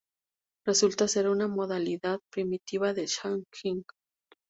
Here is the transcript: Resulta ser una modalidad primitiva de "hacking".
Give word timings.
Resulta 0.65 1.07
ser 1.07 1.27
una 1.29 1.47
modalidad 1.47 2.19
primitiva 2.31 2.91
de 2.95 3.05
"hacking". 3.07 3.83